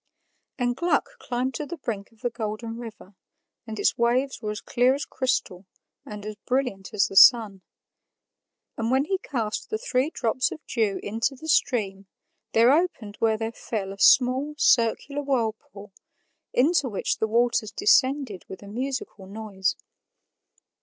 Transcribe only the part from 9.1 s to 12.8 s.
cast the three drops of dew into the stream, there